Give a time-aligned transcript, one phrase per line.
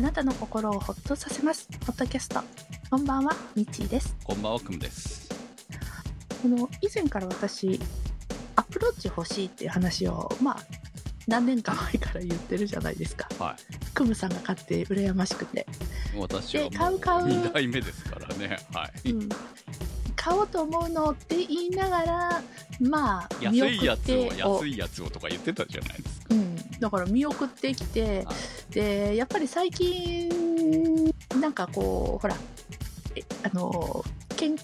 [0.00, 1.68] あなたの心をほっとさせます。
[1.84, 2.40] ホットキャスト。
[2.90, 4.16] こんばんは、みちーです。
[4.24, 5.28] こんばんは、くむです。
[6.40, 7.78] この、以前から私、
[8.56, 10.56] アプローチ欲しいっていう話を、まあ、
[11.26, 13.28] 何年か前から言ってるじゃないですか。
[13.38, 13.54] は
[13.92, 15.66] クムさんが買って羨ましくて。
[16.14, 16.18] い。
[16.18, 18.58] 私はで買う買う2代目ですからね。
[18.72, 19.10] はい。
[19.10, 19.28] うん。
[20.16, 22.42] 買おうと思うのって言いながら、
[22.80, 26.19] まあ、見安いやつを、て安いやつをとか言ってたじゃないですか。
[26.30, 28.26] うん、だから見送ってきて、
[28.70, 32.36] でやっぱり最近なんかこうほら
[33.16, 34.04] えあの
[34.36, 34.56] けん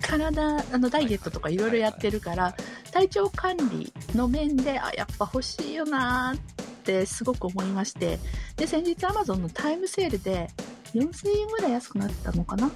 [0.00, 2.54] 体あのダイエットとかいろいろやってるから、
[2.92, 6.40] 体調管理の面であやっぱ欲しいよなーっ
[6.84, 8.18] てすごく思いまして
[8.56, 10.48] で先日アマゾンのタイムセールで
[10.94, 12.70] 4000円ぐらい安くなったのかな？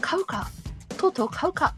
[0.00, 0.48] 買うか？
[0.96, 1.74] とうとう買うか？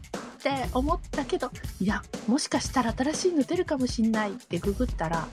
[0.49, 5.25] って思ったけどいやもしかしたら新しいの出るかもしんないってググったら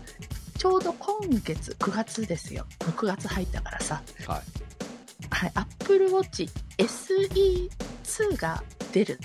[0.56, 4.42] ちょうど今月9月ですよもう9月入ったからさはい。
[5.32, 9.18] はい、Apple Watch SE2 が出る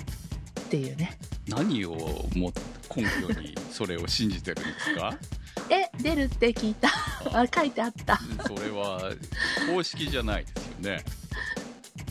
[0.60, 1.16] っていうね。
[1.48, 1.94] 何を
[2.36, 2.52] も
[2.94, 5.16] 根拠にそれを信じてるんですか？
[5.70, 6.88] え、出るって聞いた。
[7.32, 8.20] あ書いてあった。
[8.46, 9.12] それは
[9.68, 11.04] 公式じゃないですよね。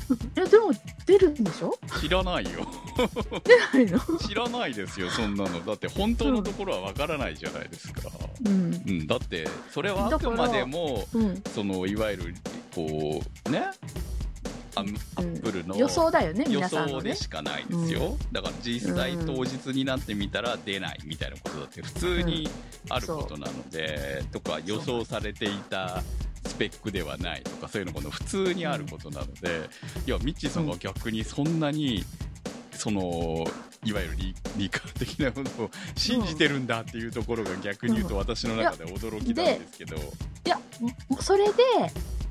[0.35, 0.71] いや、でも
[1.05, 1.77] 出るんでしょ？
[1.99, 2.67] 知らないよ。
[2.95, 3.99] 出ないの？
[4.19, 5.65] 知らないですよ、そんなの。
[5.65, 8.01] だって本当のところはわからないじゃないですか。
[8.45, 8.73] うん。
[8.73, 11.43] うん、だって、それはあくまでも、うん。
[11.53, 12.35] その、いわゆる、
[12.73, 13.59] こう、ね、
[14.77, 17.15] アアップルの予想だよね、予想で。
[17.15, 22.49] しかないですよ、だから実際うん当日になってみたら出ないみたいなことだって普通に
[22.89, 26.03] あることなので、とか予想されていた
[26.45, 29.69] スペックではないとかそういうのこの普通にあることなので、
[30.05, 32.03] いやミッチーさんが逆にそんなに
[32.75, 33.45] その
[33.83, 39.99] いわゆる理理科的なものを信じてるんだっていうところが逆に言うと私の中で驚きなんですけど、い
[40.45, 40.59] や、
[41.09, 41.53] もそれで、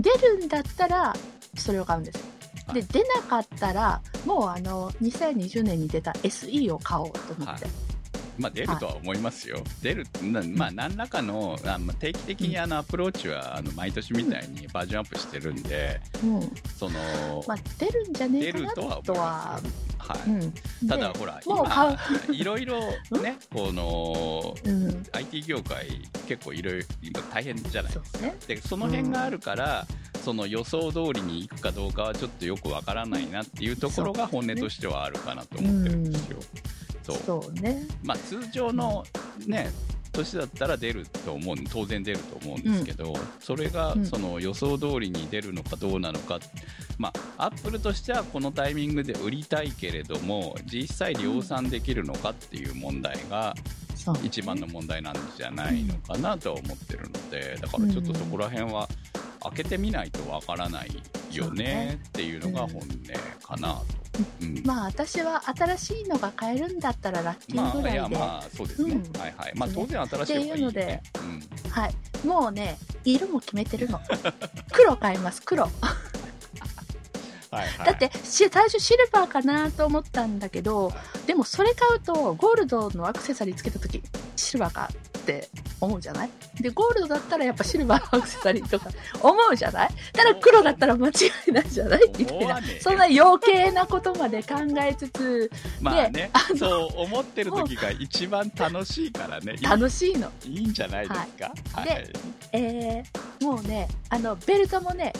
[0.00, 1.14] 出るんだったら、
[1.56, 2.18] それを買うんです。
[2.72, 7.66] で、はい出なかったら、もうあの、2020年に出た SE を買おうと思って。
[8.38, 16.52] まあ、出るとは思いますよ、出るな、まあ、何らかのあ、まあ、定期的にあのアプローチはあの毎年みたいにバージョンアップしてるんで、うん。
[16.76, 19.24] その、まあ、出るんじゃねえかなとは思いま。
[19.98, 20.88] はいうん。
[20.88, 21.98] ただ、でほら、今、
[22.30, 22.78] いろいろ
[23.22, 25.02] ね、この、うん。
[25.12, 25.86] IT 業界、
[26.26, 28.34] 結構いろいろ、今大変じゃないそうですね。
[28.46, 29.86] でその辺があるから、
[30.24, 36.38] その予想通りに行くかどうかはちょっとよくわからないなっていうところが本音としてはあるかなと思ってるんですよ。
[37.04, 37.86] そうそうね。
[38.02, 39.04] まあ、通常の
[39.46, 39.70] ね、
[40.12, 46.38] 年だったら出ると思う当然出ると思うんですけど、それがうんその予想通りに出るのかどうなのか、
[46.98, 53.54] まあ、アップルとしてはこのタイミングで売りたいけれども実際量産できるのかっていう問題が。
[54.22, 58.88] 一番の問題なんじゃないのかなとは思ってるのでだからちょっとそこら辺は
[59.42, 62.82] 開けてみないとわからないよねっていうのが本音
[63.42, 64.04] かなと。
[64.42, 68.92] うんまあ私は新しいのが買えるんだったらラッキーまあ、ぐらいで、いや、まあ、そうですね。
[68.92, 69.52] うんはいはい。
[69.56, 70.54] まあ、ね当然新しい方がいい、ね。
[70.54, 71.02] っていうので
[71.64, 71.70] うん。
[71.70, 71.94] はい。
[72.24, 74.00] もうね、色も決めてるの。
[74.72, 75.68] 黒買います、黒。
[77.54, 77.86] はいはい。
[77.86, 80.92] だって、し最初シルバーかなと思ったんだけど、
[81.26, 84.02] でもそれ買うと、ゴールドのアクセサリーつけたとき、
[84.36, 85.48] シルバーかって
[85.80, 86.30] 思うじゃない？
[86.60, 88.90] で、ゴールドだったらやっぱシルバーのアクセサリーとか
[89.22, 89.88] 思うじゃない？
[90.12, 91.12] ただ黒だったら間違
[91.48, 92.00] いないじゃない？
[92.18, 92.60] みたいな。
[92.80, 95.50] そんな余計なことまで考えつつ、
[95.80, 99.54] まあねそう思ってる時が一番楽しいからね。
[99.58, 100.30] い楽しいの。
[100.44, 101.52] いいいんじゃないですか？
[101.72, 101.86] はい。
[101.86, 102.12] で
[102.52, 105.12] えー、もうね、あの、ベルトもね、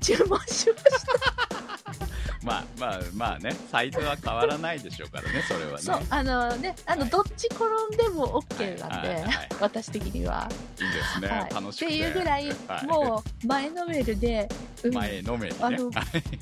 [0.00, 1.70] 注文しました。
[2.42, 5.78] まあまあまあね、サイズは変わらないでしょうからね、それはね。
[5.78, 7.10] そう、あのね、あの、はい。
[7.10, 9.48] どっち転んでも OK なんで、はいはいはい。
[9.60, 10.48] 私的には。
[10.80, 11.28] いいですね。
[11.28, 11.86] はい、楽しくて。
[11.86, 12.86] っていうぐらい、はい。
[12.86, 14.48] もう前のめりで、
[14.84, 14.94] うん。
[14.94, 15.60] 前のめりね。
[15.60, 16.00] あのは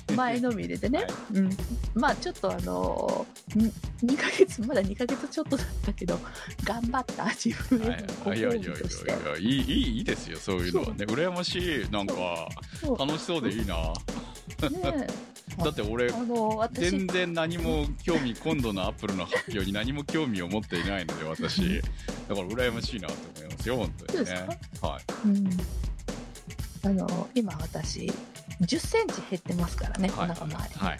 [0.08, 0.12] い。
[0.14, 1.08] 前のめりでね、はい。
[1.34, 1.56] うん、
[1.94, 3.72] まあちょっとあのー、
[4.04, 6.18] 2ヶ月、まだ2ヶ月ちょっとだったけど、
[6.62, 9.10] 頑張った自分へのごはい、いやいやいや褒美として。
[9.10, 10.94] いやいいいいいいですよそういうのはね。
[11.06, 11.90] 羨ましい。
[11.90, 12.14] なんか
[12.96, 13.92] 楽しそうでいいな。
[14.70, 15.06] ね
[15.58, 16.12] だって俺
[16.72, 21.80] 全然何も興味今度のアップルの発表に何も興味を持っていないので私。
[22.28, 24.34] だから羨ましいなと思いますよ本当にね。
[24.80, 25.28] はい。
[25.28, 25.50] うん、
[26.84, 28.12] あの今私、
[28.60, 30.28] 10センチ減ってますからね、おはい。
[30.28, 30.52] 腹周り。
[30.52, 30.98] はいはいはい、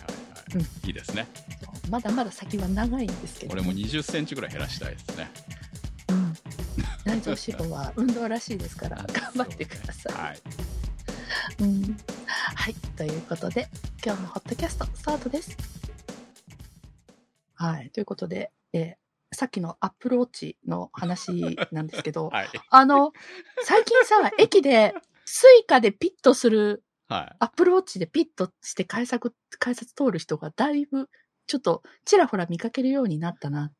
[0.55, 0.61] うん。
[0.61, 1.27] いいですね。
[1.63, 1.91] そう。
[1.91, 5.31] まだまだ先は長いんですけど、俺も2 0ンチぐらい減らしたいですね。
[6.09, 6.35] うん、
[7.05, 10.13] 内臓脂肪は運動らしいですから、 頑張ってください。
[10.13, 10.41] はい。
[11.61, 11.97] うん、
[12.69, 13.67] はい、ということで、
[14.05, 15.57] 今日もホットキャストスタートです。
[17.55, 18.95] はい、ということで、えー
[19.33, 23.13] さっきの Apple Watch の話なんですけど、 はいあの、
[23.63, 24.93] 最近さ、駅で
[25.25, 27.37] Suica でピッとする、はい。
[27.39, 31.09] Apple Watch でピッとして改札、改札通る人がだいぶ、
[31.47, 33.73] ちょっとちらほら見かけるようになったなっ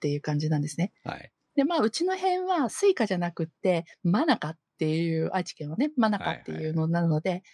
[0.00, 0.92] ていう感じなんですね。
[1.04, 1.32] はい。
[1.54, 7.44] で、まあ、うちの辺は Suica じゃなくって、 manaca っていう、愛知県はね、 manaca っていうのなので、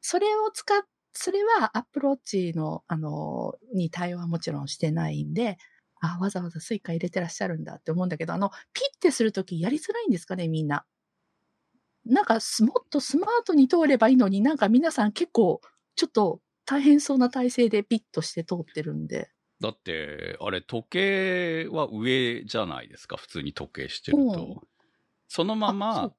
[0.00, 0.82] それを使っ、
[1.12, 5.58] それは Apple Watch の、あの、に対応はもちろんしてないんで、
[6.00, 10.84] あ、わざわざ Suica 入れてらっしゃるんだって思うんだけど、あの、ピッてするときやりづらいんですかね、みんな。
[12.04, 15.60] なんかす、もっとスマートに通ればいいのになんか皆さん結構、
[15.96, 19.30] ちょっと大変そうな体勢でピッとして通ってるんで。
[19.60, 24.62] だって、あれ、時計は上じゃないですか、普通に時計してるうんと。
[25.28, 26.12] そのまあま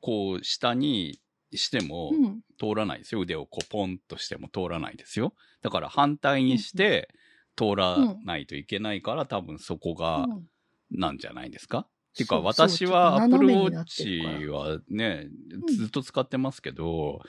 [0.00, 1.20] こう、下に
[1.54, 2.40] してもうん。
[2.58, 3.20] 通らないですよ。
[3.20, 5.34] 腕をこう、ポンとしても通らないですよ。
[5.62, 7.08] だから反対にして
[7.56, 10.48] 通らないといけないから、多分そこが、うん
[10.90, 11.80] なんじゃないですか？
[11.80, 11.86] っ
[12.16, 17.20] ていうか、私は Apple Watch はね、うんずっと使ってますけど、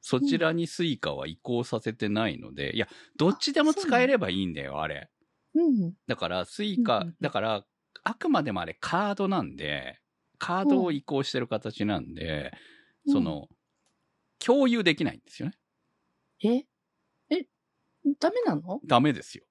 [0.00, 2.86] そちらに Suica は移行させてないので、いや、
[3.16, 5.10] どっちでも使えればいいんだよ、あれ。
[5.56, 5.94] うん。
[6.06, 7.64] だから、スイカ、うんうんうんだから、
[8.04, 9.98] あくまでもあれカードなんで、
[10.38, 12.52] カードを移行してる形なんで、
[13.04, 13.48] うんその、
[14.44, 15.54] 共有できないんですよね。
[16.42, 16.64] え？
[17.34, 17.46] え？
[18.20, 18.80] ダメなの？
[18.86, 19.44] ダメですよ。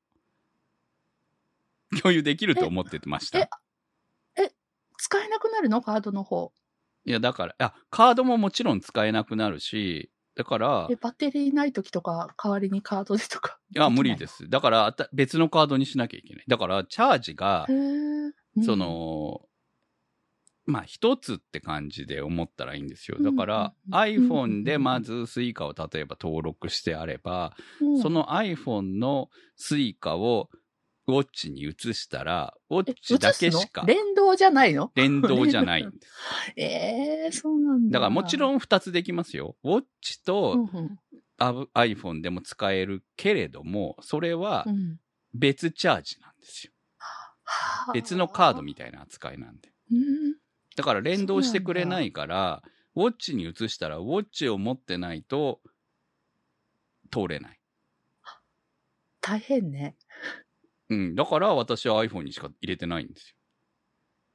[2.01, 3.39] 共有できると思ってました。
[3.39, 3.49] え？
[4.97, 5.81] 使えなくなるの？
[5.81, 6.51] カードの方。
[7.05, 13.59] いや、だから、あ、カードももちろん使えなくなるし、だからえ、、バッテリーない時とか、代わりにカードでとか？
[13.75, 14.49] いや、無理です。
[14.49, 16.43] だから、あた別のカードにしなきゃいけない。
[16.47, 17.65] だから、チャージが
[18.65, 19.41] そ、の、
[20.67, 23.17] まあ、一つって感じで思ったらいいんですよ。
[23.21, 30.49] だから、iPhone でまず Suica を例えば登録してあれば、うんその iPhone の Suica を
[31.07, 34.91] ウォッチに移したら、ウォッえチだけしか連動じゃないの？
[34.95, 36.11] 連動じゃないんです。
[36.57, 36.63] え
[37.27, 37.93] えそうなんだ。
[37.93, 39.55] だからもちろん二つできますよ。
[39.63, 40.69] ウォッチうと
[41.39, 44.99] iPhone でも使えるけれども、それはうん
[45.33, 46.73] 別チャージなんですよ。
[46.97, 49.71] はあ別のカードみたいな扱いなんで。
[49.91, 50.36] うん
[50.77, 52.63] だから連動してくれないから、
[52.95, 55.59] ウォッチに移したら、ウォッチを持ってないと、
[57.12, 57.59] 通れない。
[59.19, 59.97] 大変ね。
[60.89, 61.15] うん。
[61.15, 63.35] だから私は iPhone にしか入れてないんです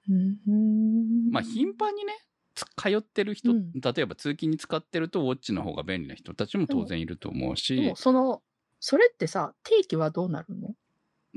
[0.09, 0.15] よ。
[0.49, 2.13] うんまあ、頻繁にね、
[2.57, 8.43] つ通ってる人、うん例えば通勤に使ってると、ウォッチの方が便利な人たちも当然いると思うしその、
[8.81, 10.75] それってさ、定期はどうなるの？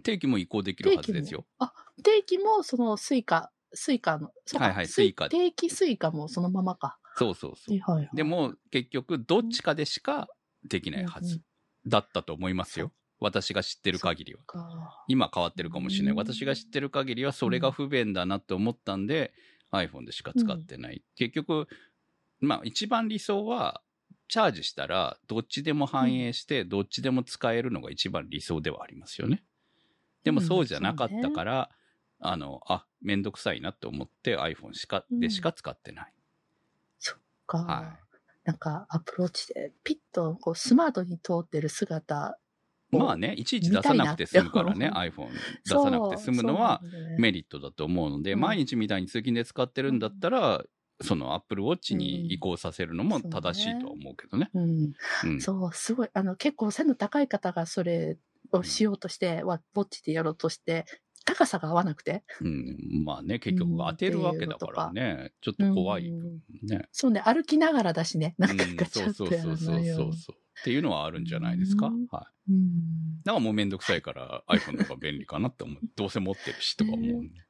[0.03, 1.45] 定期も移行できるはずですよ。
[1.59, 1.73] あ、
[2.03, 6.97] 定期もその Suica、Suica の、そうかはいはい Suica 定期 Suica もそのままか。
[7.17, 7.79] そうそうそう。
[7.79, 8.09] はいはい。
[8.13, 10.27] でも、結局、どっちかでしか
[10.67, 11.41] できないはずうんうん
[11.87, 12.91] だったと思いますよ。
[13.19, 14.41] 私が知ってる限りは。
[14.45, 16.11] か今変わってるかもしれない。
[16.13, 19.33] うん私が知ってる限りはそれが不便だなって思ったんで、
[19.71, 21.03] iPhone でしか使ってない。
[21.15, 21.67] 結局、
[22.39, 23.81] まあ一番理想は、
[24.27, 29.43] チャージしたらどっちでも反映して、どっちでも使えるのが一番理想ではありますよね。
[30.23, 31.69] でもそうじゃなかったから、
[32.31, 36.13] あの、あ、めんどくさいなって思って iPhone しか、でしか使ってない。
[37.45, 37.99] か、は
[38.43, 42.39] なんかアプローチでピッとこうスマートに通ってる姿
[42.91, 46.81] をまあね、いちいち出さなくて済むからね、iPhone 出さなくて済むのは、
[47.17, 48.41] メリットだと思うので、うん。
[48.41, 50.63] 毎日みたいに通勤で使ってるんだったら、
[51.01, 54.51] その Apple Watch に移行させるのも正しいとは思うけどね。
[54.53, 55.41] うん、うん。
[55.41, 58.17] そう、すごい、あの、結構背の高い方がそれ
[58.51, 60.85] をしようとして、わウォッチでやろうとして、
[61.35, 62.23] 高さが合わなくて。
[62.41, 66.87] うん、まあね、結局当てるわけだからね、ちょっと怖いうんね。
[66.91, 70.11] そうね、歩きながらだしね、なんかうんガチャそうッとやらそうそうそうないように。
[70.11, 71.87] っていうのはあるんじゃないですか。
[71.87, 72.51] うんはい。
[72.51, 75.77] うんだからもうめんどくさいから iPhone の方が便利かなって思う。
[75.95, 77.44] どうせ持ってるしとか思うんで。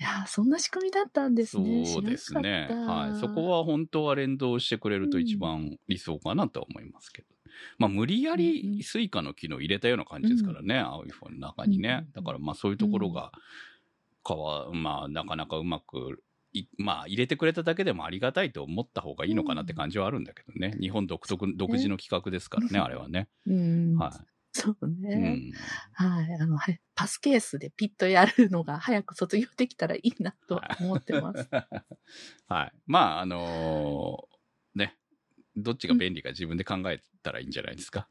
[0.00, 1.84] いやー、そんな仕組みだったんですね。
[1.86, 2.68] そうですね。
[2.86, 3.14] はい。
[3.14, 7.28] そこは本当は連動してくれると一番理想かなとは思いますけど。
[7.78, 12.08] まあ、無理やうんうりん Suica の機能入れたような感じですからね、iPhone の中にね。
[12.12, 13.30] だからまあそういうところが、
[14.24, 16.22] かわ、まあなかなかうまく
[16.52, 20.76] い、まあ入れてくれただけでもありがたいと思った方がいいのかなって感じはあるんだけどね。
[20.80, 23.28] 日本独特、独自の規格ですからね、あれはね。
[23.46, 23.96] うん。
[23.96, 24.24] は
[24.56, 25.18] そうい。
[25.18, 25.18] ね。
[25.18, 25.64] うん。
[25.94, 26.34] はい。
[26.34, 31.48] あの、はいパスケースでピッとやるのが早く卒業できたらいいなと思ってます。
[32.48, 32.72] はい。
[32.86, 34.96] まあ、あのーね、
[35.56, 38.08] どっちが便利か自分で考えたらいいんじゃないですか？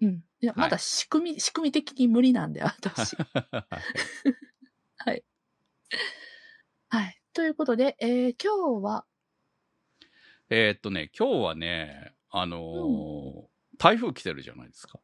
[0.00, 0.24] うん。
[0.40, 3.16] いや、はいまだ仕組み、仕組み的に無理なんで、私。
[4.98, 5.24] はい。
[6.90, 7.18] はい。
[7.32, 9.06] ということで、えー今日は、
[10.50, 15.00] えーっとね、今日はね、あのー台風来てるじゃないですか。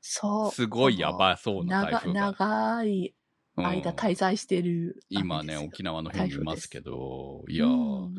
[0.00, 0.50] そう。
[0.50, 2.20] すごいやばそうな台長風が。
[2.32, 3.14] 長い
[3.56, 7.72] うん間滞在してる、今ね、雨ですよ沖縄の辺にいますけど、いやうー、
[8.06, 8.14] ん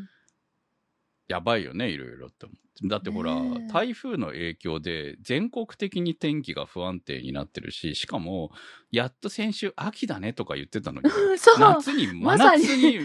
[1.28, 2.48] やばいよね、いろいろって。
[2.84, 3.36] だってほら、
[3.72, 8.52] 台風の影響で全国的に天気が不安定になってるし、しかも、
[8.92, 11.10] やっと先週秋だねとか言ってたのに。
[11.60, 13.00] 夏に、真夏に、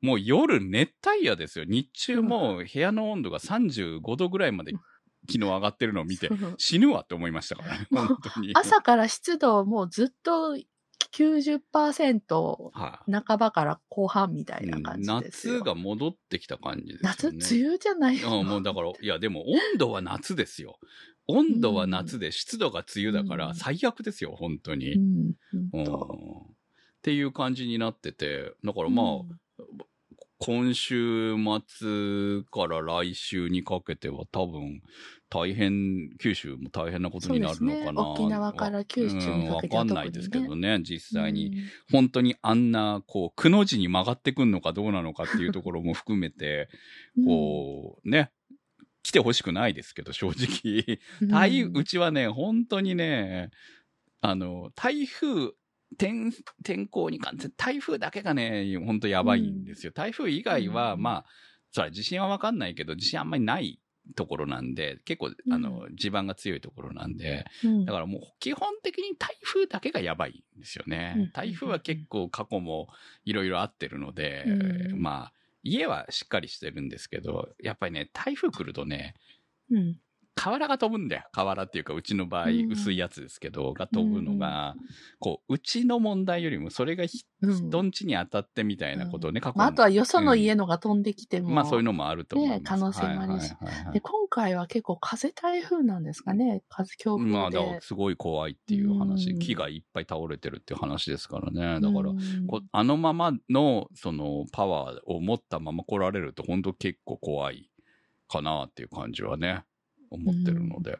[0.00, 1.64] もう夜熱帯夜ですよ。
[1.66, 4.72] 日中もう部屋の温度が35度ぐらいまで
[5.30, 8.52] 昨日上がってるのを見て死ぬわって思いましたからね、本当に。
[8.54, 10.56] 朝から湿度もうずっと
[11.12, 12.20] 90%
[12.72, 15.54] はい半ばから後半みたいな感じですよ。
[15.54, 17.38] 夏が戻ってきた感じですよ夏、ね。
[17.50, 18.40] 梅雨じゃないよ。
[18.40, 20.78] うん、もうだから、いや、でも温度は夏ですよ。
[21.26, 24.94] 温度は夏で湿度が梅雨だからうん最悪ですよ、本当に。
[24.94, 25.32] うん。
[25.72, 25.84] うん。
[25.84, 25.86] っ
[27.02, 29.38] ていう感じになってて、だからまあ、うん
[30.38, 31.34] 今週
[31.66, 34.82] 末から来週にかけては多分
[35.30, 37.92] 大変、九州も大変なことになるのかな。
[37.92, 41.46] ね沖縄から九州にかけてはうんわかんないですけどね、実際に。
[41.46, 41.54] うん
[41.90, 46.68] 本当にあんな、こう、くの字に曲がってくんのかどうなのかっていうところも含めて、
[47.26, 48.30] こう、ね、
[49.02, 50.98] 来てほしくないですけど、正直。
[51.22, 53.50] うん 台、うちはね、本当にね、
[54.20, 55.52] あの、台風、
[55.96, 56.32] 天、
[56.64, 59.92] 天候に関して、台風だけがね、本当やばいんですよ。
[59.92, 61.02] 台風以外は、うん。
[61.02, 61.24] まあ、
[61.70, 63.80] それ自信はわかんないけど、自信あんまりない
[64.14, 67.84] ところなんで、結構、あの、地盤が強いところなんで、うん。
[67.84, 70.92] だからもう基本的に台風だけがやばいんですようん。
[70.92, 71.30] ね。
[71.34, 72.88] 台風は結構過去も
[73.24, 75.00] いろいろあってるので、うん。
[75.00, 79.14] まあ、家はしっかりしてるんですけど、やっぱりね、台風来るとね、
[79.70, 79.96] うん
[80.38, 81.22] 瓦が飛ぶんだよ。
[81.32, 84.74] 瓦っていうか、うちの場合、うん薄いやつですけど、が飛ぶのが、
[85.18, 91.50] こう、うちの問題よりも、それがひうん人んちに当たってみたいなことをね、過去まあ、のあとはよその家のが飛んできても。
[91.50, 92.60] まあそういうのもあると思います。
[92.60, 96.62] ね可能性もあるしはいはいはいはいで、今回は結構風台風なんですかね。
[96.68, 97.36] 風強風で。
[97.36, 101.80] まあ、だからすごい怖いっていう話、うん木がいっぱい倒れてるっていう話ですからね。
[101.80, 107.70] だから、うんこあのままの、その、パワーを持ったまま来られると、本当結構怖い
[108.28, 109.64] かなっていう感じはね、
[110.10, 110.98] 思ってるので。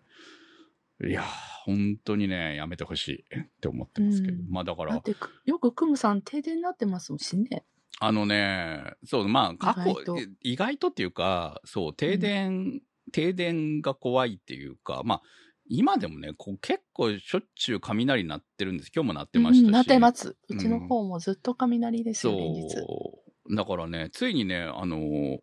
[1.04, 1.24] いやー、
[1.64, 4.34] 本当にね、やめてほしいって思ってますけど。
[4.34, 5.00] うんまあだから
[5.44, 7.64] よくクムさん停電になってますしね。
[8.00, 12.80] あのね、そう、まあ過去、意外と意外とっていうか、そう、停電、
[13.12, 15.22] 停電が怖いっていうか、まあ、
[15.68, 18.90] 今でもね、こう結構しょっちゅう雷鳴ってるんです。
[18.94, 19.66] 今日も鳴ってましたし。
[19.66, 20.30] うんなってます。
[20.30, 22.70] ううんちの方もずっと雷ですよ、連日。
[22.70, 23.54] そう。
[23.54, 25.38] だからね、ついにね、あの、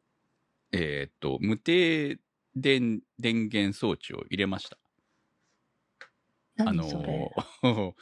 [0.72, 2.19] えーっと、無停
[2.55, 4.77] 電電源装置を入れました。
[6.59, 6.74] あ。
[6.74, 7.43] の、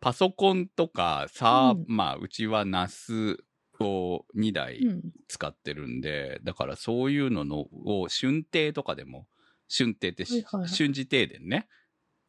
[0.00, 3.38] パソコンとか、さあ、うんまあ、うちは NAS
[3.80, 5.02] を2台うん。
[5.28, 9.26] 使ってるんで、だからそういうののを春停とかでも、
[9.74, 11.68] 春停ってし、はいはいはい瞬時停電ね。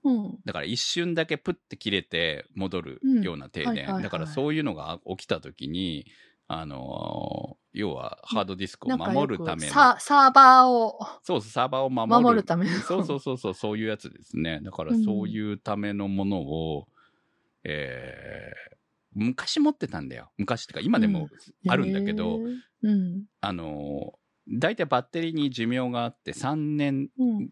[0.03, 0.39] うん。
[0.45, 3.67] だから一瞬だけプッて切れて戻るうんような停電。
[3.67, 6.05] はいはいはいだからそういうのが起きた時に、
[6.47, 9.73] あのー要はハードディスクを守るための。
[9.73, 12.43] ササーバーをそうそう、サーバーを守る。
[12.43, 12.71] ための。
[12.79, 14.61] そうそうそうそう、そういうやつですね。
[14.63, 16.87] だからそういうためのものを、
[17.65, 18.75] えー
[19.17, 20.29] 昔持ってたんだよ。
[20.37, 21.29] 昔ってか今でも
[21.69, 23.23] あるんだけど、へーうん。
[23.39, 27.49] あのー、大体バッテリーに寿命があって3年うん。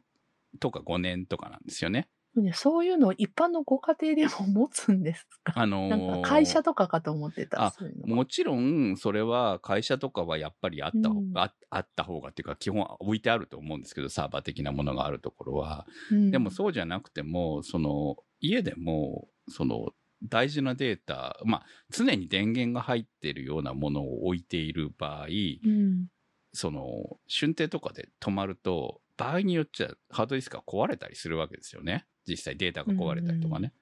[0.60, 2.10] とか5年とかなんですよね。
[2.42, 5.54] ねそういうのを一般のご家庭でも持つんですか？
[5.56, 7.74] あのーなんか会社とかかと思ってた。
[8.06, 15.86] もちろん、それは会社とかはやっぱりあった方、うんああった方がっていうか、基本置いてあると思うんですけど、サーバー的なものがあるところは。
[16.12, 19.92] うんでもそうじゃなくても、その、家でも、その、
[20.24, 26.08] 大事なデータ、まあ、常に電源が入っているようなものを置いている場合、うん。
[26.54, 32.06] その、春停とかで止まると、場合によっちゃハードディスクが壊れたりするわけですよね。
[32.28, 33.74] 実際データが壊れたりとかね。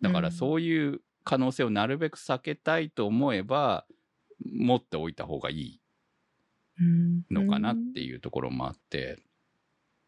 [0.00, 3.86] だからそういう可能性をなるべく避けたいと思えば、
[4.44, 5.80] 持っておいた方がいい
[6.78, 9.22] うんのかなっていうところもあって、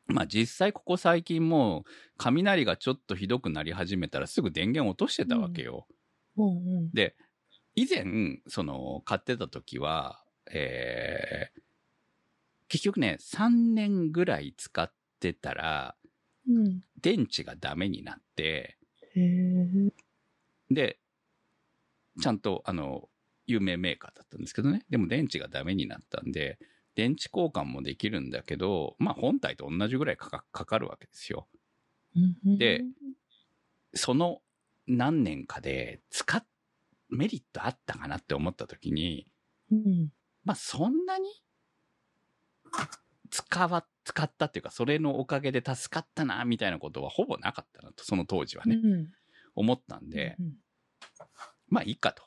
[0.07, 5.87] まあ実際ここ最近もう雷がちょっとひどくなり始めたらすぐ電源落としてたわけよ。
[6.37, 6.47] うん。
[6.47, 7.17] うんで、
[7.75, 11.61] 以前、その買ってた時は、えー
[12.69, 15.97] 結局ね、3年ぐらい使ってたら、
[16.49, 16.83] うん。
[17.01, 18.79] 電池がダメになって。
[20.71, 20.99] で、
[22.21, 23.09] ちゃんと、あの、
[23.47, 24.85] 有名メーカーだったんですけどね。
[24.91, 26.59] でも電池がダメになったんで、
[26.95, 31.49] 電池交換もできるんだけど、まあ本体と同じぐらいかかかかるわけですよ。
[32.17, 32.85] うんで、
[33.95, 34.43] その
[34.87, 36.45] 何年かで使っ、
[37.09, 39.31] メリットあったかなって思った時に、
[39.71, 40.09] うん。
[40.45, 41.31] まあそんなに
[43.31, 49.09] 使わ、使ったっていうか、それのおかげで助かったな、みたいなことはほぼなかったなと、その当時はね、うん
[49.61, 50.53] 思ったんで、うん
[51.69, 52.23] まあいいかと。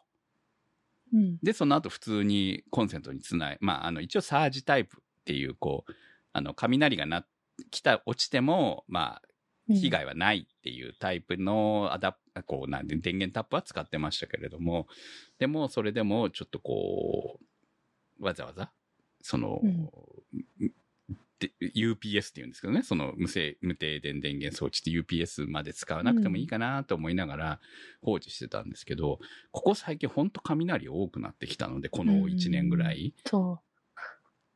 [1.13, 1.37] うん。
[1.41, 5.91] で、その後普通にコンセントにつない、まあ、あの、一応サージタイプっていう、こう、
[6.33, 7.25] あの、雷がな、
[7.71, 14.87] 来た、落ちても、まあ、被害はないっていうタイプのアダこうなんで電源タップは使ってましたけれども、
[15.39, 17.39] でもそれでもちょっとこ
[18.19, 18.71] う、わざわざ、
[19.21, 19.89] その、うん
[21.41, 27.59] で UPS っていうんですけどね、その無制無停電電源装置って UPS まで使わなくてもいいかなと思いながら
[28.01, 29.19] 放置してたんですけど、
[29.51, 33.15] ここ最近ほんと雷多くなってきたので、この1年ぐらい。
[33.25, 33.71] そう。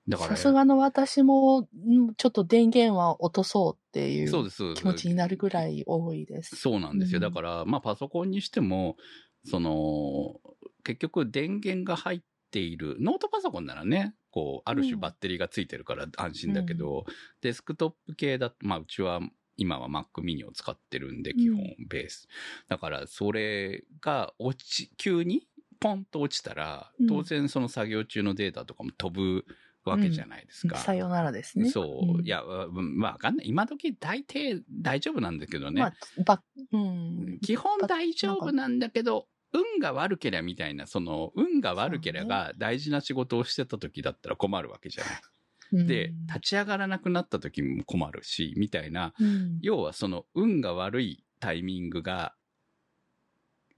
[0.08, 4.74] だから、さすがの私も、んちょっと電源は落とそうっていそううです。
[4.76, 6.56] 気持ちになるぐらい多いです。
[6.56, 7.18] そうなんですよ。
[7.18, 8.98] うんだから、まあ、パソコンにしても、
[9.44, 10.40] その、
[10.84, 17.06] 結局電源が入っている、ノートパソコンならね、こう、ある種うんバッテリーがついてるから安心だけど、
[17.40, 19.22] デスクトップ系だと、まあ、うちは、
[19.56, 22.28] 今は Mac mini を使ってるんで、基本ベース。
[22.68, 25.48] だから、それが落ち、急に
[25.80, 29.46] ポンと落ちたらうん、当然その作業中のデータとかも飛ぶ
[29.86, 30.78] わけじゃないですか。
[30.80, 31.70] さよならですね。
[31.70, 32.22] そう。
[32.22, 33.48] んいや、うんまあ、わかんない。
[33.48, 35.80] 今時大抵大丈夫なんだけどね。
[35.80, 35.94] まあ、
[36.26, 37.40] ば、うん。
[37.42, 45.86] 基本大丈夫なんだけど、運が悪ければみたいな、その、運が悪ければ大事な仕事をしてた時だったら困るわけじゃない。
[45.88, 52.36] で、立ち上がらなくなった時も困るし、みたいな、うん、要はその、運が悪いタイミングが、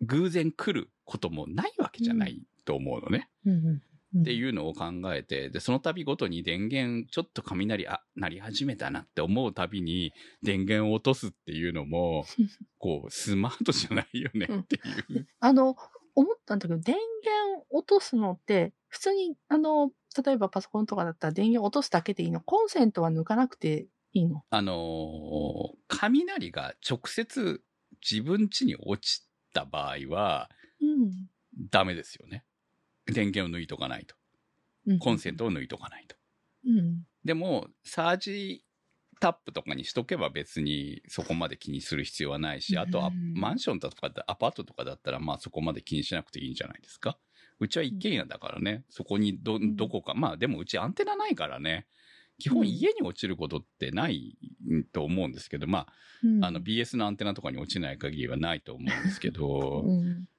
[0.02, 3.30] 偶然来ることもないわけじゃないと思うのね。
[3.46, 3.82] うんうん
[4.16, 12.26] っていうのを考えて、で、その度ごとに電源、ちょっと雷、あ、鳴り始めたなって思うたびに、電源を落とすっていうのも、
[12.80, 15.28] こう、スマートじゃないよねっていう。
[15.40, 15.76] あの、
[16.16, 19.92] 思ったんだけど、電源落とすのって、普通に、あの、
[20.26, 22.42] 例えばパソコンとかだったら電源落とすだけでいいの？
[22.42, 24.44] コンセントは抜かなくていいの？
[24.50, 27.64] あのー雷が直接
[28.10, 30.50] 自分家に落ちた場合は、
[30.82, 31.30] うん。
[31.72, 32.44] ダメですよね。
[33.14, 34.16] 電源を抜いとかないと。
[34.88, 36.16] うんコンセントを抜いとかないと。
[36.66, 37.06] うん。
[37.26, 38.64] でも、サージ
[39.20, 47.20] タップとかにしとけば別にそこまで気にする必要はないし、あとはうんマンションだとかアパートとかだったらまあそこまで気にしなくていいんじゃないですか？
[47.60, 51.88] うちは一軒家だからね、そこにど、んどこか、まあでもうちアンテナないからね、
[52.38, 54.38] 基本家に落ちることってない
[54.94, 55.88] と思うんですけど、ま
[56.24, 60.30] うんあ、あの BS のアンテナとかに落ちない限りはないと思うんですけど、うん。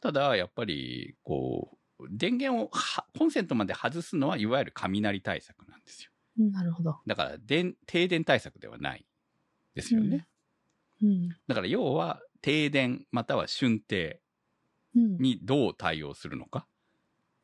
[0.00, 1.76] ただやっぱりこう、
[2.10, 6.10] 電源をはコンセントまで外すのはいわゆる雷対策なんですよ。
[6.50, 7.00] なるほど。
[7.06, 9.06] だから電、停電対策ではない
[9.74, 10.26] ですよね。
[11.02, 11.28] うん。
[11.48, 14.20] だから要は、停電または春停
[14.94, 15.18] うん。
[15.18, 16.66] にどう対応するのか、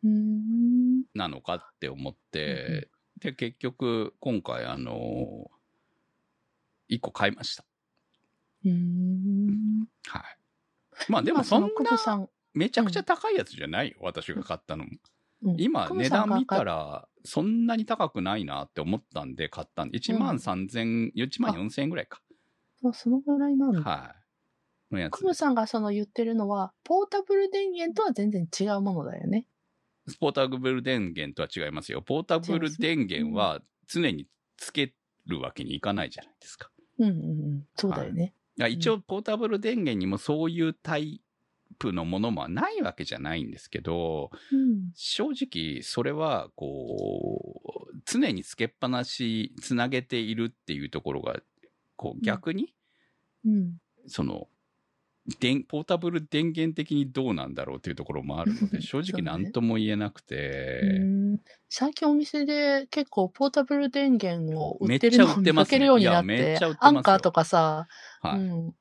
[0.03, 1.05] うん。
[1.14, 2.88] なのかって思って、
[3.21, 5.51] で、結局、今回あの
[6.88, 7.64] 一個買いました。
[8.64, 9.87] うん。
[10.07, 10.23] はい。
[11.09, 14.90] まあでもそんなんめちゃくちゃ高いやつじゃないよ、私が買ったのも。
[14.90, 14.97] うん
[15.59, 22.23] 今、値段見たら、そんなに高くないなって思ったんで買ったんで、1万3000、1万4000円ぐらいか。
[22.83, 23.81] あそのぐらいなんだ。
[23.83, 24.14] は
[24.90, 24.95] い。
[24.95, 25.29] のやつ久。
[25.29, 29.47] 保さんがその言ってるのは、ポータブル電源とは全然違うものだよね。
[30.19, 32.01] ポータブル電源とは違いますよ。
[32.01, 34.95] ポータブル電源は常につけ
[35.27, 36.71] るわけにいかないじゃないですか。
[36.99, 37.19] うんうんう
[37.57, 37.66] ん。
[37.77, 38.33] そうだよね。
[38.59, 41.21] いや一応、ポータブル電源にもそういうタイ
[41.79, 44.91] プのものもないわけじゃないんですけど、うん。
[44.95, 51.41] 正直、それは、こう、常につけっぱなし、つなげているっていうところが、
[51.97, 52.75] こう、逆に、
[53.45, 53.77] うん。
[54.07, 54.49] その、
[55.41, 67.89] 電ポータブル電源的にどうなんだろうっていうところもあるので、 正直何とも言えなくて、うん最近お店で結構ポータブル電源を売ってるめっちのを見ゃ売ってますねかけるようになっいやめてっちゃ売ってますよアンカーとかさ、
[68.23, 68.41] はい。
[68.41, 68.75] うん。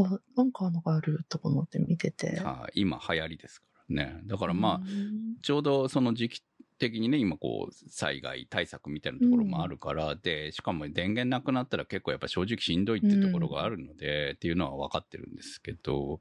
[0.00, 2.40] あアンカーのがあるとか思って見てて。
[2.40, 4.20] はい今流行りですからね。
[4.26, 6.42] だからまあ、うんちょうどその時期
[6.78, 16.20] 的にね、今こう、災害対策みたいなところもあるから、で、しかも電源なくなったら結構やっぱ正直しんどいってところがあるので、っていうのは分かってるんですけど、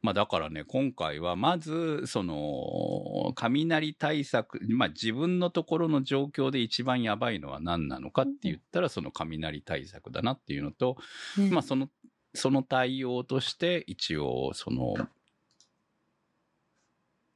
[0.00, 10.96] まあだからね、今回はまず、その、雷対策、まあ自分のところの状況で一番やばいのは何なのかって言ったら、その雷対策だなっていうのと、
[11.36, 11.88] ねまあその、
[12.34, 14.94] その対応として一応、その、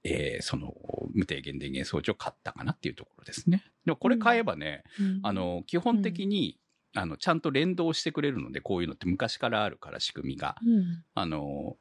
[0.05, 0.75] えーその、
[1.15, 3.65] 無低減電源装置を買ったかなっていうところですね。
[3.85, 6.59] でもこれ買えばね、うんあの、基本的に、
[6.95, 10.57] あの、ちゃんと連動してくれるので、こういうのって昔からあるから仕組みが。
[10.65, 11.77] うんあの、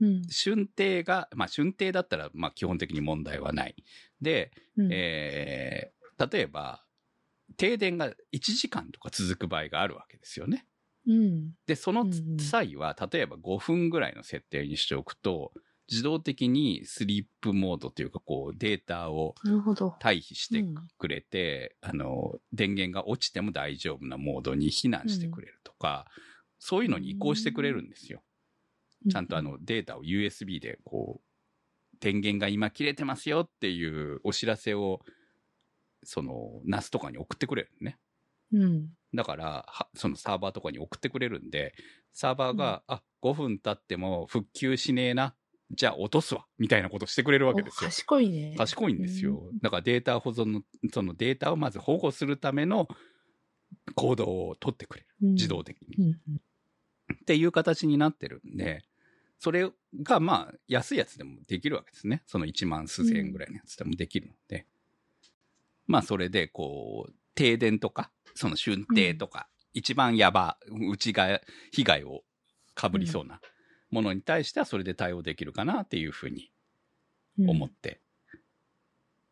[0.00, 3.76] うん春停が、まあ、春停だったら、まあ、基本的に問題はない。
[4.20, 5.94] で、うんえー
[6.30, 6.84] 例えば、
[7.56, 10.64] 停電が1時間とか続く場合があるわけですよね。
[11.06, 15.52] うんで、そのうんうん際は、例えば5分ぐらいの設定にしておくと、
[15.90, 19.34] 自動的にスリープモードというか、こう、データを。
[20.00, 26.06] 退避してうんくれて、あの、電源が落ちても大丈夫なモードに避難してくれるとか、
[26.58, 28.22] そういうのに移行してくれるんですよ。
[29.10, 35.00] ちゃんとあのデータを USB でこう、電源が今切れてますよっていうお知らせを、
[36.02, 37.98] その、NAS とかに送ってくれるね。
[38.52, 38.88] うん。
[39.14, 41.74] だから、はそのサーバーとかに送ってくれるんで、
[42.12, 45.34] サーバーが、あ、5分経っても復旧しねえな。
[45.70, 46.46] じゃあ落とすわ。
[46.58, 47.90] みたいなことしてくれるわけですよお。
[47.90, 48.54] 賢いね。
[48.56, 49.42] 賢いんですよ。
[49.62, 52.88] だからデータ保存の、そのデータをまず保護するための
[53.94, 55.06] 行動を取ってくれる。
[55.22, 55.96] うん自動的に。
[55.96, 56.40] うんうん
[57.12, 58.82] っていう形になってるんで、
[59.38, 59.70] それ
[60.02, 62.22] がまあ安いやつでもできるわけですね。
[62.26, 64.66] その1万数千円ぐらいのやつでもできるので。
[65.86, 70.58] まあそれでこう、停電とか、その春停とか、一番やば、
[70.90, 71.40] うちが
[71.72, 72.22] 被害を
[72.74, 73.40] かぶりそうな
[73.90, 76.50] ものに対してはそれで対応できるかなっていうふうに
[77.38, 77.50] うん。
[77.50, 78.00] 思って、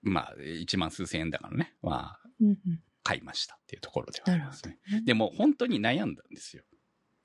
[0.02, 2.58] まあ1万数千円だからね、まあうんうん。
[3.04, 4.78] 買いましたっていうところではありますね。
[5.04, 6.64] でも本当に悩んだんですよ。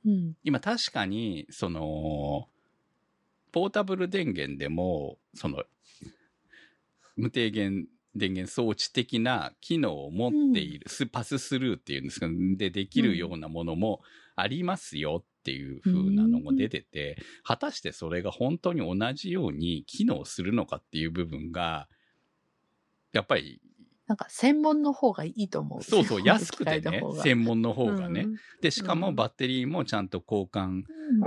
[0.06, 0.34] うん。
[0.44, 2.48] 今確かに、その、
[3.52, 5.64] ポータブル電源でも、その、
[7.16, 7.88] 無低減
[8.18, 12.28] 電源装置的な機能を持っている、スパススルーっていうんですか、
[12.58, 14.02] で、できるようなものも
[14.36, 21.88] ありますよっていう風なのも出てて、果たしてそれが本当に同じように機能するのかっていう部分が、
[23.14, 23.62] やっぱり、
[24.08, 25.84] なんか専門の方がいいと思う。
[25.84, 28.22] そうそう、 安くてね専門の方がね。
[28.22, 28.36] うん。
[28.62, 29.16] で、しかもうん。
[29.16, 30.84] バッテリーもちゃんと交換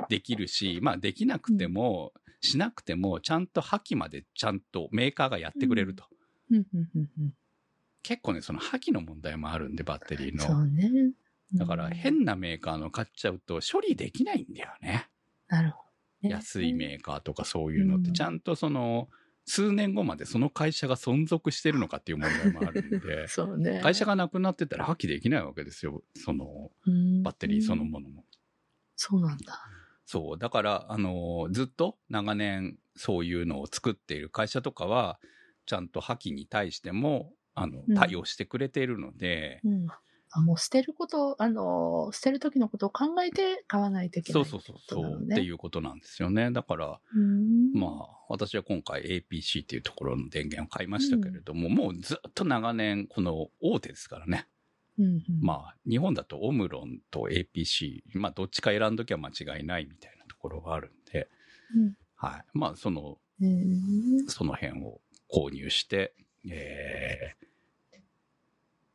[0.08, 6.04] できるし、まあできなくても、しなくても、ちゃんと破棄までちゃんとメーカーがやってくれると。
[6.50, 7.34] うんうんうんうん
[8.02, 10.44] 結構ね、その破棄の問題もあるんで、バッテリーの。
[10.44, 11.12] そうね。
[11.54, 15.08] だから変なメーカーの買っちゃうと処理できないんだよね。
[15.48, 15.82] なるほ
[16.22, 16.34] どね。
[16.34, 19.08] 安いメーカーとかそういうのって、うんちゃんとその、
[19.46, 23.80] 数年後までその会社が存続してるのかっていう問題もあるんで、 そうね。
[23.82, 26.04] 会社がなくなってたら破棄できないわけですよ。
[26.14, 26.70] その、
[27.22, 28.24] バッテリーそのものも。
[28.96, 29.60] そうなんだ。
[30.04, 30.38] そう。
[30.38, 35.18] だから、あのずっと長年そういうのを作っている会社とかは、
[35.70, 39.86] ちゃんと破棄に対しても、あのうん、対応してくれているので、うん。
[40.32, 46.50] あもう捨てること、あの、捨てる時のことを考えて買わないといけないうそそうそう、そう、っていうことなんですよね。
[46.50, 47.72] だから、うん。
[47.72, 54.48] まあ、私は今回 APC っていうところの電源を買いましたけれども、もうずっと長年、この大手ですからね。
[54.98, 61.28] うんうん、まあ、日本だとオムロンと APC、まあ、どっちか選んどきゃ間違いないみたいなところがあるんで、
[61.76, 62.44] うんはい。
[62.52, 65.00] まあ、その、うんその辺を
[65.32, 66.14] 購入して、
[66.48, 67.34] え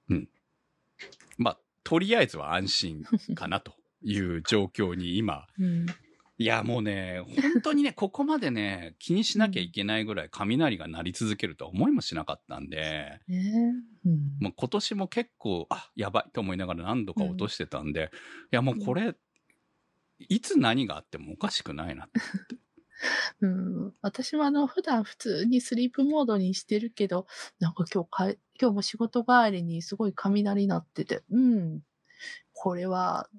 [0.09, 0.29] ー、うん。
[1.37, 5.85] まあ、とりあえずは安心かなという状況に今、 うん。
[6.37, 7.21] いや、もうね、
[7.53, 13.73] 本当にね、ここまでね、気にしなきゃいけないぐらい雷が鳴り続けるとは思いもしなかったんで、ね。
[14.05, 14.13] うん。
[14.41, 18.11] もう今年も結構、あ、やばいと思いながら何度か落としてたんで、
[18.51, 19.15] いや、もうこれ、
[20.19, 22.19] いつ何があってもおかしくないなって。
[23.41, 27.27] うん、私はあの普段普通にスリープモードにしてるけど、
[27.59, 31.81] なんか今日かい、今日も仕事帰りにすごい雷鳴ってて、うん、
[32.53, 33.29] これは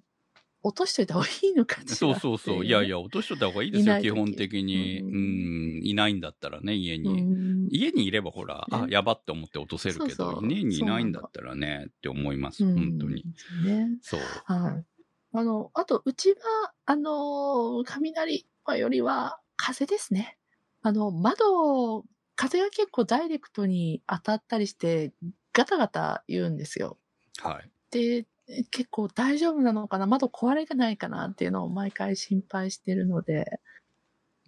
[0.62, 2.64] 落としといた方がいいのかそうそうそう。
[2.66, 5.00] いやいや、や、落としといた方がいいですよ、基本的に。
[5.00, 7.22] ううんん、いないんだったらね、家うに。
[7.22, 13.24] ん、家にいればほら、あ、ねやばって思って落とせるけど、家にいないんだったらね、って思います、うん本当に。。
[13.62, 13.98] ね。
[14.00, 14.20] そう。
[14.44, 14.84] はい。
[15.32, 18.46] あの、あと、うちは、あの、雷
[18.78, 20.38] よりは風ですね。
[20.82, 22.04] あの、窓、
[22.36, 25.12] 風が結構ダイレクトに当たったりして、
[25.52, 26.98] ガタガタ言うんですよ。
[27.42, 27.70] はい。
[27.90, 28.26] で、
[28.70, 30.06] 結構大丈夫なのかな？
[30.06, 33.60] 窓壊れないかなっていうのを毎回心配してるので、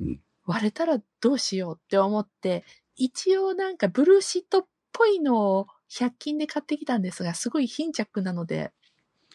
[0.00, 2.64] うん割れたらどうしようって思って、
[2.96, 8.72] 一応なんかブルーシートっぽいのを100均で買ってきたんですが、すごい貧着なので、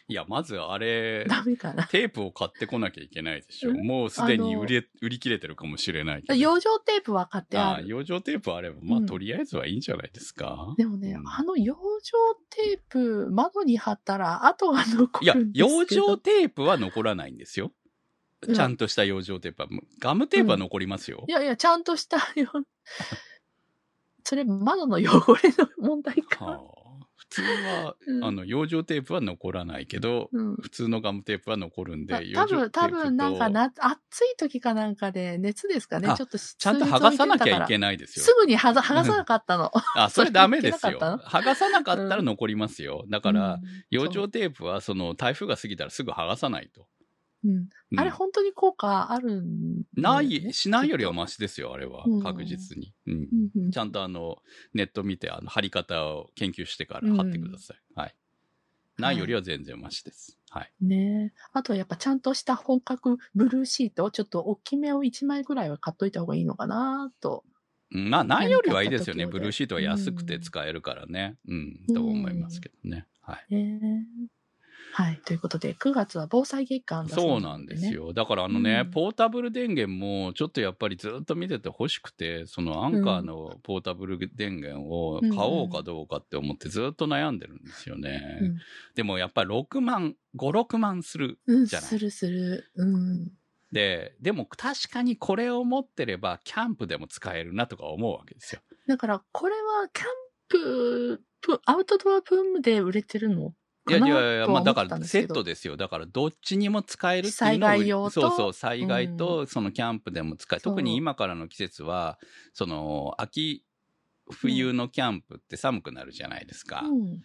[0.10, 1.86] いや、まずあれ、ダメかな。
[1.88, 3.70] テープを買ってこなきゃいけないでしょ。
[3.70, 6.36] うんもうすでに売り、売り切れてるかもしれないけど。
[6.36, 7.88] 養生テープは買ってああ、ある。
[7.88, 10.74] 養生テープあれば、まあ、うんとりあえずはいいんじゃないですか。
[10.78, 12.12] でもね、うんあの養生
[12.50, 16.18] テープ、窓に貼ったら跡が残いやるん、です養けど。
[16.18, 17.68] 生テープは残らないんですよ。
[17.68, 17.74] うん
[18.56, 19.70] ちゃんとした養生テープは。
[20.02, 21.32] ガムテープは残りますよい。
[21.32, 22.52] やいや、ちゃんとしたよ。
[24.26, 25.02] それ、窓の汚
[25.42, 26.44] れの問題か。
[26.44, 26.60] はあ、
[27.16, 30.56] 普通は、うんあの、養生テープは残らないけど、うん。
[30.56, 36.08] 普通のガムテープは残るんで、た養生テープと多分、多分なんかな、暑い時かなんかで熱ですかね。
[36.08, 37.98] あちょっとちゃんと剥がさなきゃいけない。
[37.98, 38.34] ですよす。
[38.34, 39.72] ぐに剥が剥がさなかったの。
[39.96, 41.00] あ、それダメですよ。
[41.00, 43.06] 剥がさなかったら残りますよ。
[43.10, 46.88] だから、うん養生テープは、その、台風が過ぎたらすぐ剥がさないと。
[47.44, 47.52] うん。
[47.52, 52.24] うんあれ本当に効果あるんない、しないよりはマシですよ、あれはうん。
[52.24, 52.94] 確実に。
[53.06, 53.28] うん。
[53.28, 54.38] とうんうんちゃんとあの、
[54.74, 57.78] ネット見て、あの、貼り方を研究してから貼ってください。
[57.96, 58.16] はい。
[58.98, 60.38] ないよりは全然マシです。
[60.50, 60.72] はい。
[60.82, 67.44] ねえあとはやっぱちゃんとした本格ブルーシート、ちょっと大きめを1枚ぐらいは買っといた方がいいのかなと。
[67.92, 69.26] うんまあ、ないよりはいいですよね。
[69.26, 71.38] ブルーシートは安くて使えるからね。
[71.48, 73.08] うん、うんと思いますけどね。
[73.22, 73.56] はい。
[74.96, 75.20] はい。
[75.26, 77.92] ということで、9月は防災月間だそうなんです。
[77.92, 78.14] よ。
[78.14, 88.40] だからあのね、うんポータブル電源もちょっとやっぱりずっと見てて欲しくて、そのアンカーのポータブル電源を買おうかどうかって思ってずっと悩んでるんですよね。
[88.42, 88.58] うん
[88.94, 91.90] でもやっぱり6万、5、6万するうん、じゃない。
[91.90, 92.70] するする。
[92.76, 93.32] うん。
[93.72, 98.62] で、でも確かにこれを持ってればキャンプでも使えるなとか思うわけですよ。
[98.88, 100.08] だから、これはキャン
[100.50, 103.56] プ、プアウトドアブームで売れてるの？
[103.86, 105.76] いやいやいや、まあだからセットですよ。
[105.76, 108.10] だからどっちにも使えるっていうのを災害用と？
[108.12, 112.18] そうそう、災害とそのキャンプでも使え、そう特に今からの季節は、
[112.54, 113.66] その秋、
[114.32, 116.84] 冬のキャンプって寒くなるじゃないですか。
[116.86, 117.24] っうん。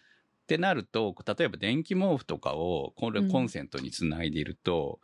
[0.48, 5.00] てなると、例えば電気毛布とかをこれうんコンセントにつないでいると、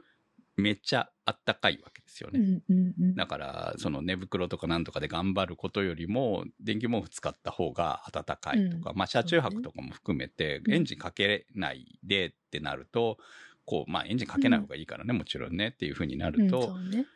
[0.56, 2.38] めっちゃあったかいわけですよね。
[2.40, 3.14] うんうんうん。
[3.14, 13.18] だから、その寝袋とかなんとかで頑張ることよりも、電気毛布使った方が暖かいとか、うんまあ、車中泊とかも含めて、うんエンジンかけないでってなると、
[13.64, 17.06] こう、まあ、エンジンかけない方がいいからね、もちろんねっていうふうになうんると、そうね。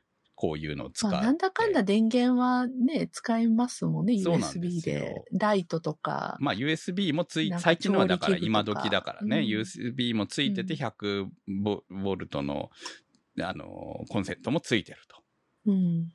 [0.40, 1.11] こういうのを使う。
[1.11, 5.24] まあ、なんだかんだ電源はね、使えますもんね、USB で。
[5.33, 6.37] ライトとか。
[6.38, 12.70] まあ、USB もつい、最近のはだから今時だからね、うん USB もついててうん100ボボルトの、
[13.44, 15.22] あの、コンセントもついてると。
[15.66, 16.03] うん。
[16.03, 16.07] っ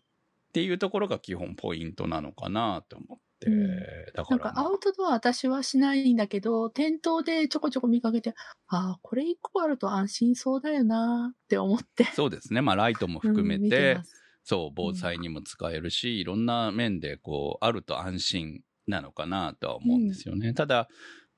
[0.53, 3.79] ていうところが基本ポイントなのかなと思って、うん
[4.15, 8.35] だかなんかアウトドア私はしないんだけど、店頭でちょこちょこ見かけて、
[8.67, 12.05] ああ、これ一個あると安心そうだよなって思って。
[12.13, 12.61] そうですね。
[12.61, 20.53] まあ、ライトも含めうん見て、ますそう、防災にも使えるし、いろんな面で、こう、あると安心なのかなとは思うんですよね。
[20.53, 20.87] ただ、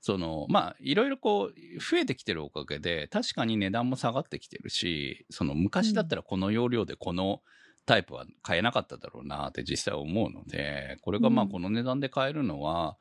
[0.06, 7.42] その、まあ、いろいろこう、増えてきてるおかげで、確かに値段も下がってきてるし、その、昔だったらこの容量でこの
[7.88, 12.98] タイプは買えなかっただろうなって実際思うので、これがまあ、うんこの値段で買えるのは、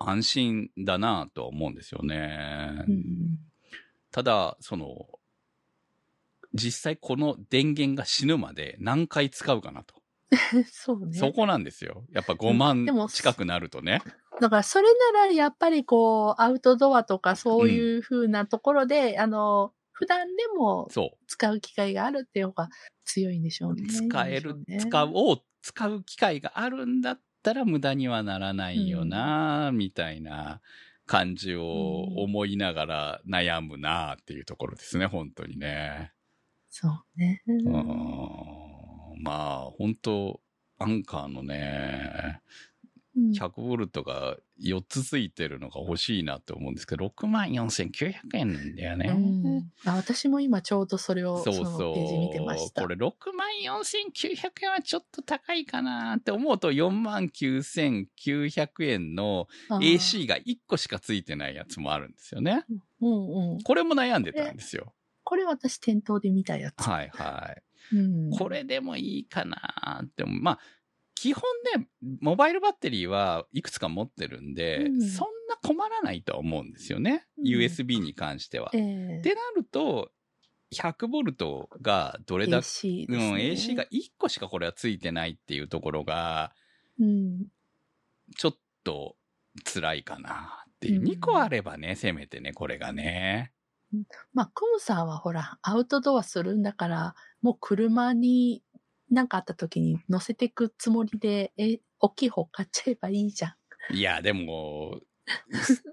[0.00, 2.84] 安心だなとは思うんですよね。
[2.88, 3.38] うん
[4.10, 5.06] ただ、その、
[6.52, 10.01] 実際この電源が死ぬまで何回使うかなと。
[10.54, 11.12] うん、そうね。
[11.12, 12.04] そこなんですよ。
[12.12, 14.02] やっぱ5うん万でも近くなるとね。
[14.40, 22.70] だから、それならやっぱりこう、アウトドアとかそういう風なところで、あの、普段でもそ使う機会があるっていう方が
[23.04, 23.82] 強いんでしょうね。
[23.84, 23.86] う。
[23.86, 30.60] 使える、ね使う、を使う機会があるんだったら無駄にはならないよな、みたいな
[31.06, 36.12] 感じを思いながら悩むなっていうところですね、本当にね。
[36.70, 37.42] そうね。
[37.46, 38.71] うーん
[39.22, 40.40] まあ、本当
[40.78, 42.52] アンカーのね、うん
[43.32, 49.14] 100ボルトが4つついてるのが欲しいなって思うんですけど、64,900円なんだよね。
[49.14, 51.94] うんあ私も今ちょうどそれをそうそう。
[51.94, 52.80] ページ見てました。
[52.80, 62.64] これ64,900円はちょっと高いかなって思うと49,900円の AC が1個しかついてないやつもあるんですよね。
[63.02, 63.62] うんうん。
[63.62, 64.94] これも悩んでたんですよ。
[65.24, 66.88] これ私店頭で見たやつ。
[66.88, 67.62] はいはい。
[67.92, 70.24] うん、これでもいいかなって。
[70.24, 70.58] まあ、
[71.14, 71.42] 基本
[71.76, 71.88] ね、
[72.20, 77.26] モバイルバッテリーはいくつか持ってるんで、うんそんな困らないとは思うんですよね。
[77.38, 78.70] うん USB に関しては。
[78.74, 80.10] えっえてなると、
[80.72, 83.34] 100ボルトがどれだけ、AC うん。
[83.34, 86.52] AC が1個しかこれはついてないっていうところが、
[86.98, 87.46] うん。
[88.36, 89.16] ちょっと
[89.64, 91.00] 辛いかなっていう。
[91.00, 93.52] うん2個あればね、せめてね、これがね。
[94.32, 98.62] まあ、クムさんはほら、アウトドアするんだから、もう車に
[99.10, 103.54] 何かあった時に乗せていくつもりで、え、大きい方買っちゃえばいいじゃん。
[103.88, 105.00] いや、でも、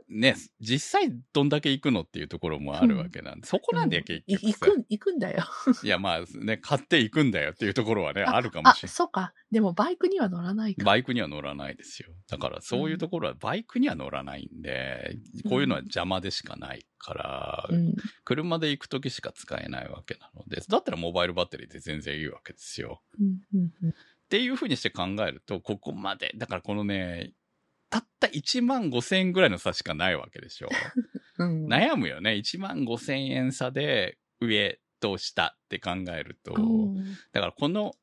[0.10, 4.66] ね、実際どんだけ行くのっていうところもあるわけなんで、そこなんだよ、結い局さ。
[4.66, 5.44] 行くん、行くんだよ。
[5.84, 9.34] いや、まあね、買っていくんだよっていうところはね、ああるかもしれあ、そうか。
[9.52, 10.80] でもバイクには乗らないか。
[10.80, 10.86] ない。
[10.86, 12.10] バイクには乗らないですよ。
[12.28, 17.96] だからそういうところはバイクには乗らないんで、こういうのは邪魔でしかないから、うん。
[18.24, 23.02] 車で行くときしか使えないわけなので、だったらモバイルバッテリーで全然いいわけですよ。
[23.20, 27.34] うんうんうんっていうふうにして考えると、ここまで、だからこのね、
[27.90, 30.70] たった1万5千円ぐらいの差しかないわけでしょ。
[31.40, 31.68] うん。
[31.68, 32.34] 悩むよね。
[32.34, 37.96] 1万5千円差で上と下って考えると、うんだからこの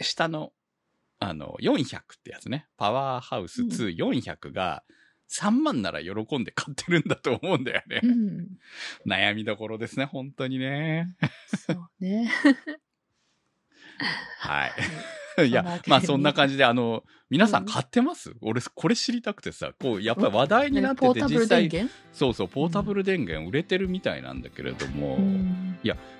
[0.00, 0.52] 下の、
[1.18, 2.66] あの、400ってやつね。
[2.76, 4.84] パワーハウス2400が
[5.28, 8.06] 3万なら喜んで買ってるんだと思うんだよねう。
[8.06, 8.48] ん。
[9.06, 11.14] 悩みどころですね、本当にね。
[11.66, 12.30] そうね。
[14.38, 14.72] はい。
[15.46, 17.64] いいやまあそんな感じで、あの、皆さうん。
[17.64, 21.70] ん買ってます、俺、これ知りたくてさ、こう、やっぱり話題になってて、実際、
[22.12, 25.76] そうそう、ポータブル電源売れてるみたいなんだけれども、うん。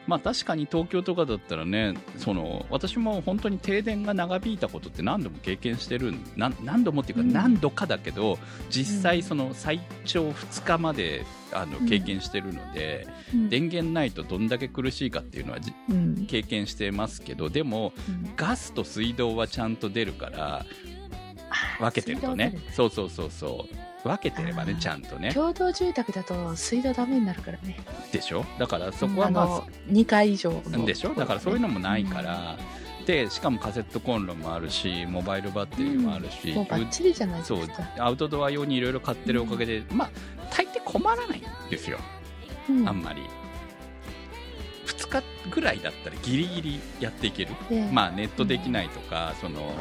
[0.07, 7.33] まあ確かに東京とかだったらね、その、私も本当に停電が長引いたことって何度も経験してる何度もっていうかうん。
[7.33, 8.39] 何度かだけど、
[8.71, 9.23] 実際うん。
[9.25, 11.89] その最長2日まで、あの、うん。
[11.89, 13.49] 経験してるので、うん。
[13.49, 16.27] 電源ないとどんだけ苦しいかっていうのはじうん。
[16.27, 18.33] 経験してますけど、でも、うん。
[18.37, 20.65] ガスと水道はちゃんと出るから、
[21.79, 22.57] 分けてるとね。
[22.73, 24.09] そうそうそうそう。
[24.09, 25.35] 分けてればねちゃんとね。
[25.35, 27.79] 共同住宅だと水道ダメになるからね。
[28.13, 28.47] でしょ？
[28.59, 30.87] だからそこはまあの2階以上の。
[30.87, 31.15] でしょ？
[31.15, 32.57] だからそういうのもないから、
[33.07, 40.11] で、しかもカセットコンロもあるし、モバイルバッテリーもあるし、もうバッチリじゃないですそうか。、アウトドア用にいろいろ買ってるおかげで、まあ、
[40.51, 41.99] 大抵困らないんですよ、
[42.69, 43.23] うんあんまり。
[44.87, 47.51] 2日ぐらいだったらギリギリやっていける。
[47.69, 49.75] でまあ、ネットできないとか、その、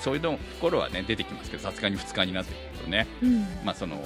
[0.00, 4.02] そういうところはね、出てきますけど、さすがに2日になってくるとね、うんまあ、その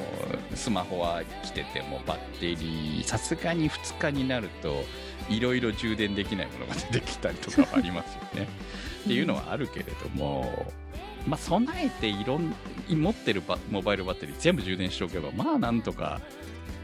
[0.54, 4.84] スマホは来ててもバッテリーさすがに2日になると
[5.28, 8.48] いろいろ充電できないものが出てきたりとかはありますよね。
[9.04, 10.72] っていうのはあるけれども、
[11.26, 12.54] まあ、備えていろん
[12.88, 16.20] 持ってるバモバイルバッテリー全部充電しておけばまあなんとか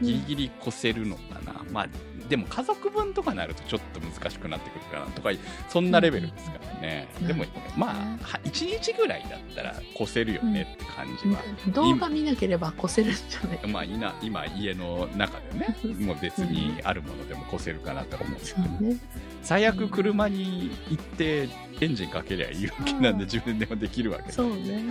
[0.01, 1.87] ギリギリ越せるのかな、まあ
[2.29, 5.29] でも家族分とかになるとちょっと難しくなってくるかなとか
[5.69, 7.45] そんなレベルですからね、うんでも
[7.77, 11.39] まあは1日ぐらいだったら越せるよねって感じは。
[11.73, 13.67] 動画見なければ越せるんじゃない？
[13.67, 18.97] まあ、今今家の中でね もう別にあるものでも越せるかなと思うんですけど、ね。
[19.45, 21.47] 最悪車に行って
[21.79, 23.29] エンジンかけりゃいいわけなんでうん。
[23.29, 24.83] 充電でもできるわけそうね。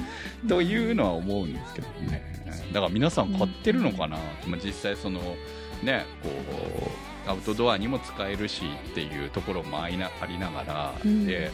[0.48, 2.22] というのは思うんですけどね。
[2.72, 5.20] だから皆さん買ってるのかな、まあ、実際その
[5.82, 6.30] ねこ
[7.26, 11.26] うアウトドアにも使えるしっていうところもありなありながら、うん。
[11.26, 11.50] で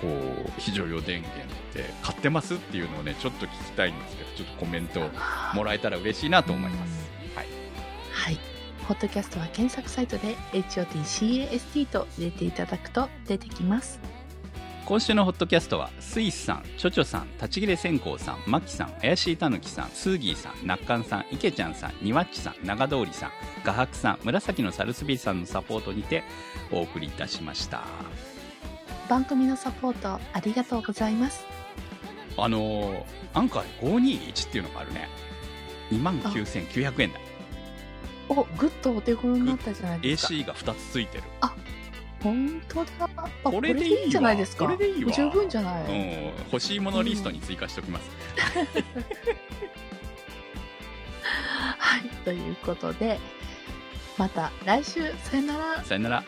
[0.00, 5.00] こう非常用電源って買ってますっていうのをねちょっと聞きたいんですけどちょっとコメント
[5.54, 7.46] もらえたら嬉しいなと思います、はい。
[8.12, 8.38] はい。
[8.90, 14.00] ポッドキャストは検索サイトで HOTCAST と入れていただくと出てきます。
[14.84, 23.30] 今週のホットキャストはスイスさん、チョチョさん、立ち切れ線香さん、マキさん、怪しいたぬきさん、スーギーさん、ナッカンさん、イケちゃんさん、ニワッチさん、長通りさん、
[23.62, 26.24] 画伯さん、紫のサルスビーさんのサポートにて
[26.72, 27.84] お送りいたしました。
[29.08, 31.46] 番組のサポートありがとうございます。
[32.36, 35.08] あのー、アンカーで521っていうのがあるね。
[35.92, 37.29] 29,900円だ。
[38.30, 40.32] お、ぐっとお手頃になったじゃないですか。
[40.32, 41.24] AC が2つついてる。
[42.22, 43.08] 本当だ。
[43.16, 44.66] あこれでいいじゃないですか。
[44.66, 45.84] これでいいわ十分じゃない。
[45.84, 48.10] うん、欲しいものリストに追加しておきます。
[51.78, 52.02] はい。
[52.24, 53.18] ということで、
[54.16, 55.82] また来週、さよなら。
[55.82, 56.24] さよなら。